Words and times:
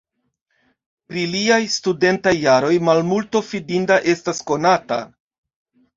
Pri 1.11 1.25
liaj 1.33 1.59
studentaj 1.75 2.33
jaroj 2.45 2.73
malmulto 2.89 3.45
fidinda 3.51 4.03
estas 4.15 4.45
konata. 4.53 5.03